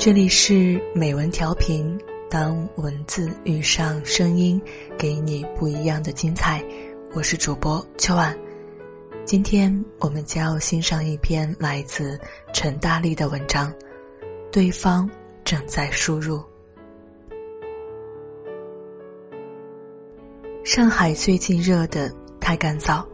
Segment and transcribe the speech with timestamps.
[0.00, 4.58] 这里是美文调频，当文字遇上声音，
[4.96, 6.64] 给你不一样的精彩。
[7.12, 8.34] 我是主播秋晚，
[9.26, 12.18] 今天我们将要欣赏一篇来自
[12.54, 13.70] 陈大力的文章，
[14.50, 15.06] 对方
[15.44, 16.42] 正在输入。
[20.64, 22.10] 上海最近热得
[22.40, 23.04] 太干燥。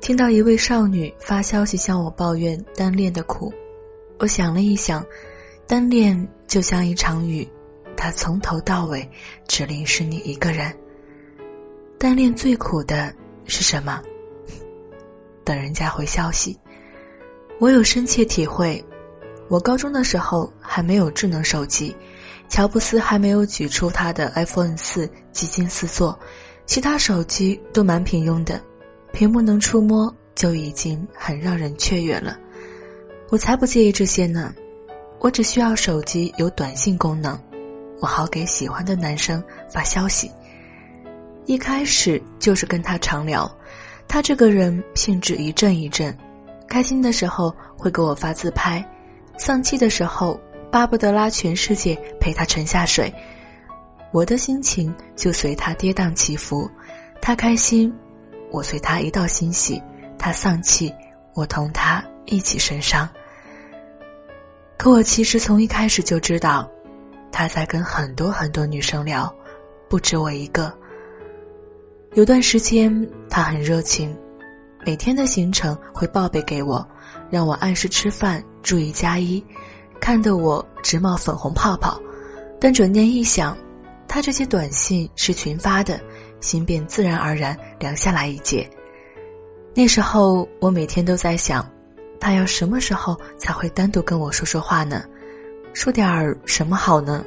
[0.00, 3.52] 听到一位少女发消息向我抱怨单恋的苦，
[4.20, 5.04] 我想了一想，
[5.70, 7.48] 单恋就像一场雨，
[7.96, 9.08] 它从头到尾
[9.46, 10.76] 只淋湿你一个人。
[11.96, 13.14] 单恋最苦的
[13.46, 14.02] 是什么？
[15.46, 16.58] 等人家回消息。
[17.60, 18.84] 我有深切体会。
[19.48, 21.94] 我高中的时候还没有智能手机，
[22.48, 26.18] 乔布斯还没有举出他的 iPhone 四技惊四座，
[26.66, 28.60] 其他手机都蛮平庸的。
[29.12, 32.36] 屏幕能触摸就已经很让人雀跃了，
[33.28, 34.52] 我才不介意这些呢。
[35.20, 37.38] 我只需要手机有短信功能，
[38.00, 40.30] 我好给喜欢的男生发消息。
[41.44, 43.50] 一开始就是跟他常聊，
[44.08, 46.16] 他这个人兴致一阵一阵，
[46.66, 48.82] 开心的时候会给我发自拍，
[49.36, 50.40] 丧气的时候
[50.72, 53.12] 巴不得拉全世界陪他沉下水。
[54.12, 56.68] 我的心情就随他跌宕起伏，
[57.20, 57.94] 他开心。
[58.50, 59.80] 我随他一道欣喜，
[60.18, 60.92] 他丧气，
[61.34, 63.06] 我同他一起神伤。
[64.80, 66.66] 可我其实从一开始就知道，
[67.30, 69.30] 他在跟很多很多女生聊，
[69.90, 70.72] 不止我一个。
[72.14, 72.90] 有段时间
[73.28, 74.16] 他很热情，
[74.86, 76.82] 每天的行程会报备给我，
[77.28, 79.44] 让我按时吃饭，注意加衣，
[80.00, 82.00] 看得我直冒粉红泡泡。
[82.58, 83.54] 但转念一想，
[84.08, 86.00] 他这些短信是群发的。
[86.40, 88.66] 心便自然而然凉下来一截。
[89.74, 91.70] 那时候我每天都在想，
[92.20, 95.02] 他要什么时候才会单独跟我说说话呢？
[95.72, 97.24] 说点儿什么好呢？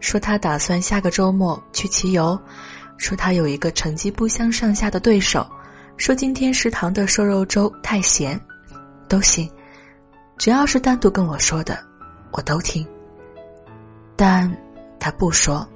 [0.00, 2.38] 说他打算下个周末去骑游，
[2.98, 5.46] 说他有一个成绩不相上下的对手，
[5.96, 8.38] 说今天食堂的瘦肉粥太咸，
[9.08, 9.50] 都行，
[10.36, 11.78] 只要是单独跟我说的，
[12.32, 12.86] 我都听。
[14.14, 14.54] 但
[15.00, 15.66] 他不说。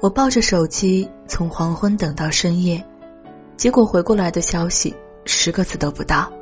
[0.00, 2.84] 我抱着手机从黄昏等到深夜，
[3.56, 4.94] 结果回过来的消息
[5.24, 6.32] 十个字都不到。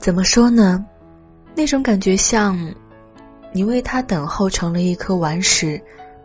[0.00, 0.82] 怎么说呢？
[1.54, 2.58] 那种感觉像，
[3.52, 5.78] 你为他等候成了一颗顽石，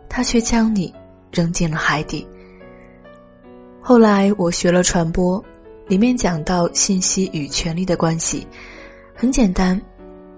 [0.08, 0.92] 他却将你
[1.30, 2.26] 扔进了海底。
[3.82, 5.44] 后来我学了传播，
[5.86, 8.46] 里面讲到信息与权力的关系，
[9.14, 9.78] 很简单，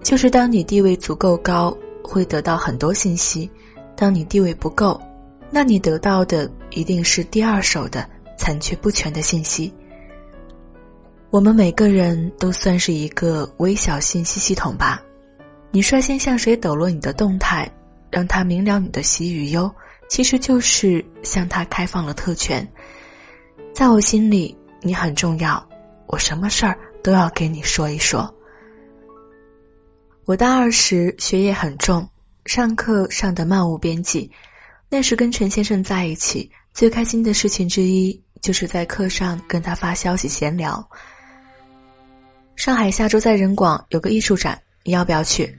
[0.03, 3.49] 就是当你地位足够高，会得到很多信息；
[3.95, 4.99] 当你地位不够。
[5.49, 8.05] 那你得到的一定是第二手的
[8.37, 9.73] 残缺不全的信息。
[11.31, 14.99] 我们每个人都算是一个微小信息系统吧。
[15.69, 17.71] 你率先向谁抖落你的动态，
[18.09, 19.71] 让他明了你的喜与忧，
[20.09, 22.67] 其实就是向他开放了特权。
[23.75, 25.63] 在我心里，你很重要，
[26.07, 28.33] 我什么事儿都要给你说一说。
[30.25, 32.09] 我大二时学业很重，
[32.45, 34.31] 上课上得漫无边际。
[34.89, 40.89] 那时跟陈先生在一起，最开心的事情之一就是在课上跟他发消息闲聊。
[42.59, 45.57] 上海下周在人广有个艺术展，你要不要去？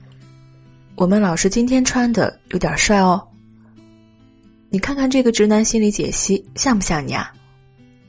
[0.97, 3.27] 我们老师今天穿的有点帅哦。
[4.69, 7.33] 你看看这个直男心理解析像不像你啊？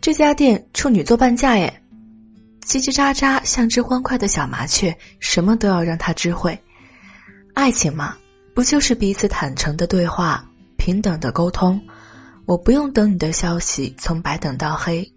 [0.01, 1.81] 这家店处女座半价耶，
[2.65, 6.59] 叽叽喳喳像只欢快的小麻雀，什么都要让他知会。
[7.53, 8.17] 爱情嘛，
[8.53, 10.45] 不就是彼此坦诚的对话？
[10.75, 11.81] 平等的沟通，
[12.45, 15.09] 我不用等你的消息从白等到黑，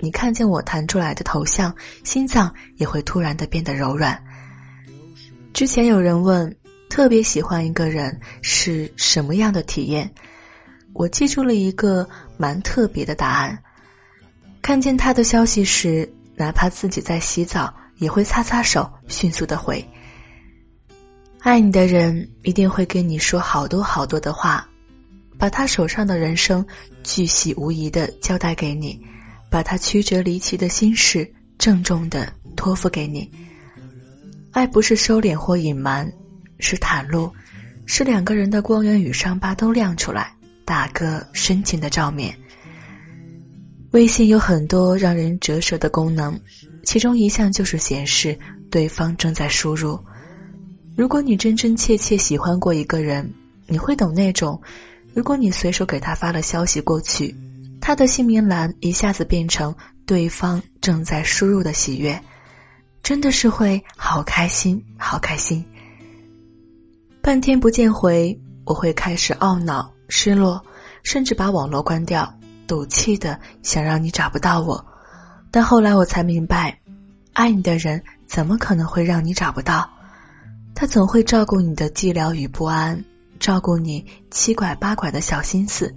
[0.00, 1.74] 你看见我弹出来的头像，
[2.04, 4.20] 心脏也会突然的变得柔软。
[5.52, 6.56] 之前有人问，
[6.88, 10.10] 特别喜欢一个人是什么样的体验？
[10.92, 13.58] 我记住了一个蛮特别的答案：
[14.62, 19.86] 看见他的消息时，哪怕自己在洗澡，也会擦擦手，迅速的回。
[21.40, 24.66] 爱你的人一定会跟你说好多好多的话。
[25.38, 26.62] 把他手上的人生
[27.02, 29.00] 巨细无遗的交代给你，
[29.50, 33.30] 把他曲折离奇的心事郑重的托付给你。
[34.52, 36.10] 爱不是收敛或隐瞒，
[36.58, 37.32] 是袒露，
[37.84, 40.32] 是两个人的光源与伤疤都亮出来，
[40.64, 42.34] 打个深情的照面。
[43.92, 46.38] 微信有很多让人折舌的功能，
[46.84, 48.38] 其中一项就是显示
[48.70, 49.98] 对方正在输入。
[50.96, 53.32] 如果你真真切切喜欢过一个人，
[53.66, 54.60] 你会懂那种。
[55.12, 57.34] 如果你随手给他发了消息过去，
[57.80, 59.74] 他的姓名栏一下子变成
[60.06, 62.20] 对方正在输入的喜悦，
[63.02, 65.64] 真的是会好开心，好开心。
[67.22, 70.62] 半天不见回，我会开始懊恼、失落，
[71.02, 72.32] 甚至把网络关掉，
[72.66, 74.84] 赌气的想让你找不到我。
[75.50, 76.78] 但后来我才明白，
[77.32, 79.90] 爱你的人怎么可能会让你找不到？
[80.74, 83.04] 他总会照顾你的寂寥与不安，
[83.38, 85.94] 照顾你七拐八拐的小心思。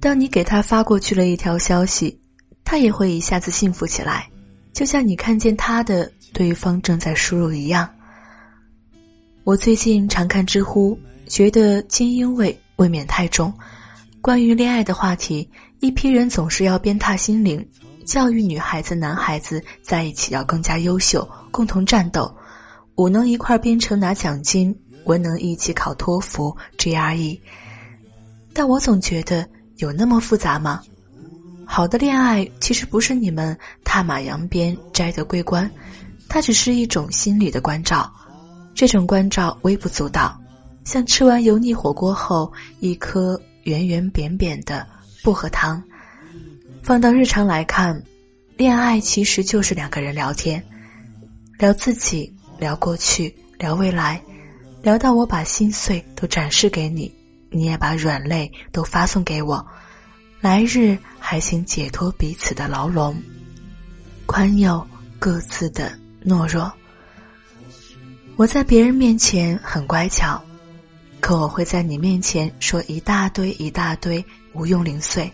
[0.00, 2.18] 当你给他发过去了一条消息，
[2.64, 4.26] 他也会一下子幸福起来，
[4.72, 7.86] 就像你看见他的对方正在输入一样。
[9.44, 13.52] 我最近常看知乎，觉得精英味未免太重。
[14.22, 15.46] 关于恋爱的话题，
[15.80, 17.68] 一批人总是要鞭挞心灵，
[18.06, 22.34] 教育女孩子、男孩子在一起要更加优秀，共同战斗，
[22.94, 24.74] 武能一块编程拿奖金，
[25.04, 27.38] 文能一起考托福、GRE。
[28.54, 29.46] 但我总觉得。
[29.80, 30.82] 有那么复杂吗？
[31.64, 35.70] 好的恋爱其实不是你们踏马扬鞭摘得桂冠，
[36.28, 38.12] 它只是一种心理的关照。
[38.74, 40.38] 这种关照微不足道，
[40.84, 44.86] 像吃完油腻火锅后一颗圆圆扁扁的
[45.22, 45.82] 薄荷糖。
[46.82, 48.02] 放到日常来看，
[48.56, 50.62] 恋爱其实就是两个人聊天，
[51.58, 54.22] 聊自己，聊过去，聊未来，
[54.82, 57.19] 聊到我把心碎都展示给你。
[57.50, 59.66] 你也把软肋都发送给我，
[60.40, 63.14] 来日还请解脱彼此的牢笼，
[64.26, 64.86] 宽宥
[65.18, 65.92] 各自的
[66.24, 66.72] 懦弱。
[68.36, 70.42] 我在别人面前很乖巧，
[71.20, 74.24] 可我会在你面前说一大堆一大堆
[74.54, 75.30] 无用零碎，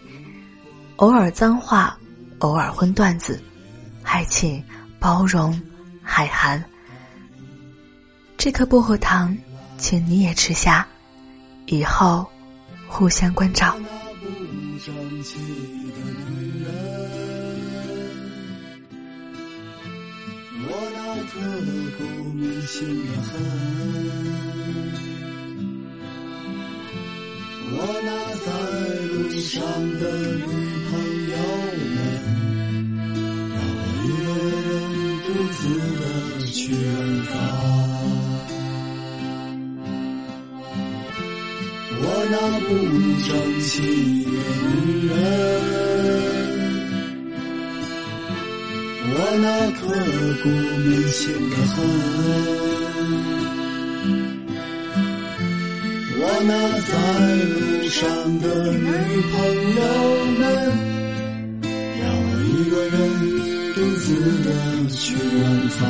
[0.96, 1.96] 偶尔脏话，
[2.38, 3.40] 偶尔荤段子，
[4.02, 4.64] 还请
[4.98, 5.60] 包容
[6.02, 6.64] 海涵。
[8.36, 9.36] 这颗薄荷糖，
[9.78, 10.86] 请你也吃下。
[11.66, 12.26] 以后，
[12.86, 13.76] 互相关照。
[20.68, 21.32] 我那刻
[21.98, 22.02] 骨
[22.34, 22.76] 铭心
[23.06, 23.30] 的恨，
[27.72, 27.74] 我
[28.04, 28.08] 那
[28.44, 28.46] 在
[29.08, 29.52] 路上
[29.98, 30.02] 的
[30.36, 30.44] 女
[30.88, 30.90] 朋
[31.30, 31.34] 友
[31.94, 31.98] 们，
[33.50, 34.26] 让我一个
[34.62, 34.70] 人
[35.24, 35.58] 独自
[35.98, 36.02] 的
[36.52, 36.84] 去远
[37.24, 37.34] 方。
[42.28, 42.66] 那不
[43.22, 43.28] 争
[43.60, 43.70] 气
[44.24, 45.10] 的女人，
[49.12, 49.78] 我那刻
[50.42, 51.74] 骨铭心的恨，
[56.18, 56.50] 我那
[56.86, 56.90] 在
[57.44, 57.54] 路
[57.90, 57.98] 上
[58.40, 58.88] 的女
[59.30, 59.34] 朋
[59.76, 59.80] 友
[60.38, 60.42] 们，
[62.00, 62.94] 让我一个人
[63.74, 64.04] 独自
[64.42, 64.46] 的
[64.90, 65.38] 去远
[65.70, 65.80] 方，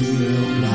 [0.00, 0.67] you know.